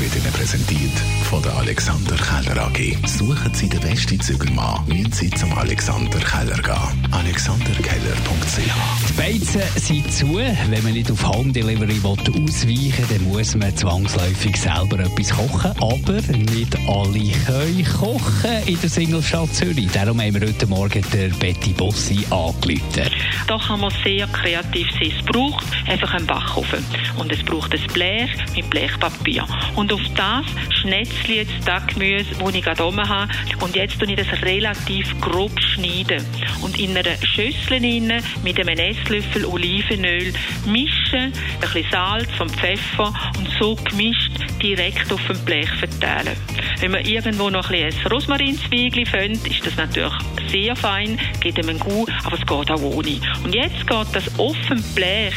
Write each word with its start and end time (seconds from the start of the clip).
wird 0.00 0.14
Ihnen 0.16 0.32
präsentiert 0.32 0.98
von 1.24 1.42
der 1.42 1.56
Alexander 1.56 2.16
Keller 2.16 2.66
AG. 2.66 2.96
Suchen 3.06 3.52
Sie 3.52 3.68
den 3.68 3.80
besten 3.80 4.20
Zügelmann, 4.20 4.86
müssen 4.86 5.12
Sie 5.12 5.30
zum 5.30 5.52
Alexander 5.58 6.18
Keller 6.20 6.56
gehen. 6.62 7.12
alexanderkeller.ch 7.12 9.08
Die 9.08 9.12
Beizen 9.14 9.62
sind 9.76 10.12
zu. 10.12 10.36
Wenn 10.36 10.82
man 10.84 10.92
nicht 10.92 11.10
auf 11.10 11.26
Home 11.26 11.52
Delivery 11.52 12.00
ausweichen 12.04 12.68
will, 12.68 13.18
dann 13.18 13.28
muss 13.28 13.54
man 13.56 13.76
zwangsläufig 13.76 14.56
selber 14.56 15.00
etwas 15.00 15.30
kochen. 15.30 15.72
Aber 15.80 16.20
nicht 16.52 16.76
alle 16.86 17.32
können 17.46 17.84
kochen 17.84 18.62
in 18.66 18.80
der 18.80 18.90
Singlestadt 18.90 19.54
Zürich. 19.54 19.90
Darum 19.92 20.20
haben 20.20 20.34
wir 20.34 20.48
heute 20.48 20.66
Morgen 20.66 21.04
der 21.12 21.28
Betty 21.40 21.72
Bossi 21.72 22.24
angerufen. 22.30 23.10
Da 23.46 23.58
kann 23.58 23.80
man 23.80 23.92
sehr 24.04 24.26
kreativ 24.28 24.88
sein. 24.92 25.12
Es 25.18 25.24
braucht 25.24 25.66
einfach 25.88 26.14
einen 26.14 26.26
Backofen. 26.26 26.84
Und 27.18 27.32
es 27.32 27.42
braucht 27.42 27.72
ein 27.74 27.86
Blech 27.92 28.30
mit 28.54 28.68
Blechpapier. 28.70 29.46
Und 29.74 29.87
auf 29.92 30.00
das 30.14 30.46
schnetzle 30.80 31.36
jetzt 31.36 31.52
das 31.64 31.86
Gemüse, 31.86 32.26
das 32.38 32.54
ich 32.54 32.62
gerade 32.62 32.84
oben 32.84 33.08
habe. 33.08 33.32
Und 33.60 33.74
jetzt 33.74 33.98
tue 33.98 34.08
ich 34.10 34.16
das 34.16 34.42
relativ 34.42 35.20
grob 35.20 35.52
schneiden. 35.60 36.24
Und 36.62 36.78
in 36.78 36.96
einer 36.96 37.16
Schüssel 37.22 37.78
rein, 37.78 38.22
mit 38.42 38.58
einem 38.60 38.78
Esslöffel 38.78 39.44
Olivenöl 39.44 40.32
mischen, 40.66 41.14
ein 41.14 41.32
bisschen 41.60 41.90
Salz 41.90 42.40
und 42.40 42.50
Pfeffer 42.52 43.12
und 43.38 43.48
so 43.58 43.76
gemischt 43.76 44.32
direkt 44.62 45.12
auf 45.12 45.24
dem 45.26 45.38
Blech 45.44 45.70
verteilen. 45.70 46.36
Wenn 46.80 46.92
man 46.92 47.04
irgendwo 47.04 47.50
noch 47.50 47.70
ein 47.70 47.84
bisschen 47.86 48.06
Rosmarinzwiebeln 48.10 49.06
findet, 49.06 49.46
ist 49.46 49.66
das 49.66 49.76
natürlich 49.76 50.14
sehr 50.48 50.76
fein, 50.76 51.18
geht 51.40 51.58
einem 51.58 51.78
gut, 51.78 52.10
aber 52.24 52.36
es 52.36 52.46
geht 52.46 52.70
auch 52.70 52.82
ohne. 52.82 53.20
Und 53.44 53.54
jetzt 53.54 53.86
geht 53.86 54.06
das 54.12 54.38
auf 54.38 54.56
dem 54.68 54.82
Blech 54.94 55.34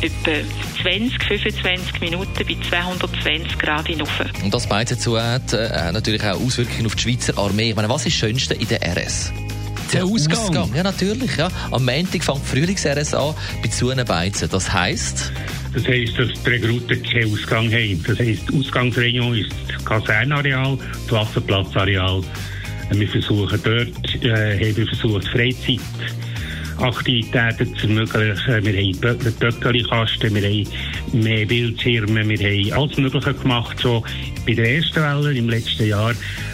etwa 0.00 0.32
20, 0.82 1.22
25 1.22 2.00
Minuten 2.00 2.44
bei 2.46 2.56
220 2.68 3.58
Grad 3.58 3.86
hinauf. 3.86 4.10
Und 4.42 4.52
das 4.52 4.66
Beizen 4.66 4.98
hat 5.16 5.52
äh, 5.52 5.92
natürlich 5.92 6.22
auch 6.22 6.40
Auswirkungen 6.40 6.86
auf 6.86 6.96
die 6.96 7.02
Schweizer 7.02 7.38
Armee. 7.38 7.70
Ich 7.70 7.76
meine, 7.76 7.88
was 7.88 8.04
ist 8.04 8.14
das 8.14 8.28
Schönste 8.28 8.54
in 8.54 8.66
der 8.66 8.80
RS? 8.82 9.32
Der 9.92 10.04
Ausgang. 10.04 10.74
Ja, 10.74 10.82
natürlich. 10.82 11.36
Ja. 11.36 11.48
Am 11.70 11.84
Montag 11.84 12.24
fängt 12.24 12.38
die 12.38 12.48
Frühlings-RS 12.50 13.14
an 13.14 13.34
bei 13.62 13.68
Zunenbeizen. 13.68 14.48
Das 14.50 14.72
heisst... 14.72 15.32
Das 15.74 15.86
heisst, 15.86 16.18
dass 16.18 16.28
die 16.42 16.50
Rekruten 16.50 17.02
keinen 17.02 17.32
Ausgang 17.32 17.70
haben. 17.70 18.02
Das 18.06 18.18
heisst, 18.18 18.42
die 18.50 18.58
Ausgangsregion 18.58 19.36
ist 19.36 19.50
das 19.72 19.84
Kasernareal, 19.84 20.78
das 21.08 21.12
Wasserplatzareal. 21.12 22.22
Wir 22.90 23.08
versuchen 23.08 23.60
dort, 23.62 24.24
äh, 24.24 24.58
haben 24.58 24.76
wir 24.76 24.86
versucht, 24.86 25.28
Freizeit 25.28 25.80
Aktivitäten 26.82 27.76
zu 27.76 27.86
ermöglichen. 27.86 28.64
Wir 28.64 28.72
haben 28.72 29.34
Böckelkasten, 29.38 30.34
wir 30.34 30.42
haben 30.42 30.66
mehr 31.12 31.46
Bildschirme, 31.46 32.28
wir 32.28 32.38
haben 32.38 32.72
alles 32.72 32.98
Mögliche 32.98 33.34
gemacht, 33.34 33.80
schon 33.80 34.02
bei 34.46 34.54
der 34.54 34.76
ersten 34.76 34.96
Welle 34.96 35.32
im 35.32 35.48
letzten 35.48 35.86
Jahr, 35.86 36.12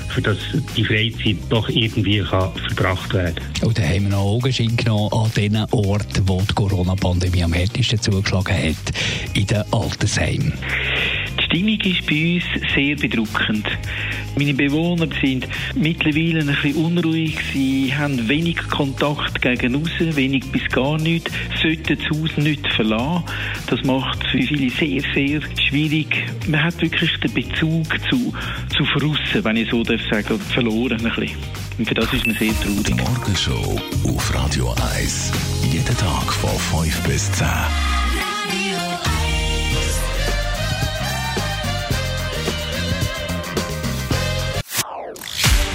für 0.09 0.23
dass 0.23 0.39
die 0.77 0.85
Freizeit 0.85 1.37
doch 1.49 1.69
irgendwie 1.69 2.21
kann 2.21 2.53
verbracht 2.75 3.15
werden 3.15 3.37
kann. 3.37 3.69
Und 3.69 3.79
dann 3.79 3.89
haben 3.89 4.03
wir 4.05 4.11
noch 4.11 4.25
Augenschein 4.25 4.77
genommen 4.77 5.13
an 5.13 5.31
den 5.37 5.57
Orten, 5.71 6.29
wo 6.29 6.43
die 6.43 6.55
Corona-Pandemie 6.55 7.45
am 7.45 7.53
härtesten 7.53 8.01
zugeschlagen 8.01 8.55
hat, 8.55 8.95
in 9.35 9.47
den 9.47 9.63
Altersheimen. 9.73 10.53
Die 11.39 11.45
Stimmung 11.45 11.81
ist 11.81 12.07
bei 12.07 12.35
uns 12.35 12.75
sehr 12.75 12.97
bedrückend. 12.97 13.67
Meine 14.39 14.55
Bewohner 14.55 15.09
sind 15.21 15.49
mittlerweile 15.75 16.43
ein 16.43 16.47
bisschen 16.47 16.77
unruhig, 16.77 17.37
sie 17.53 17.93
haben 17.93 18.29
wenig 18.29 18.57
Kontakt 18.69 19.43
gegen 19.43 19.75
außen, 19.75 20.15
wenig 20.15 20.45
bis 20.53 20.65
gar 20.69 20.97
nichts, 20.97 21.33
sollten 21.61 21.99
das 21.99 22.09
Haus 22.11 22.37
nicht 22.37 22.65
verlassen. 22.73 23.25
Das 23.67 23.83
macht 23.83 24.25
es 24.25 24.31
für 24.31 24.43
viele 24.43 24.71
sehr, 24.71 25.03
sehr 25.13 25.41
schwierig. 25.69 26.07
Man 26.47 26.63
hat 26.63 26.81
wirklich 26.81 27.11
den 27.19 27.35
Bezug 27.35 27.87
zu, 28.09 28.33
zu 28.77 28.85
Verrussen, 28.85 29.43
wenn 29.43 29.57
ich 29.57 29.71
so 29.71 29.83
darf 29.83 30.03
sagen, 30.09 30.39
verloren 30.39 31.05
ein 31.05 31.15
bisschen. 31.17 31.37
Und 31.77 31.89
für 31.89 31.95
das 31.95 32.13
ist 32.13 32.25
man 32.25 32.37
sehr 32.37 32.53
traurig. 32.61 32.85
Die 32.87 32.95
Morgenshow 32.95 33.81
auf 34.05 34.35
Radio 34.37 34.73
1. 34.95 35.33
Jeden 35.73 35.97
Tag 35.97 36.33
von 36.33 36.85
5 36.85 37.03
bis 37.09 37.33
10. 37.33 38.08